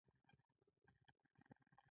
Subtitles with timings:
[0.03, 1.77] انشاالله.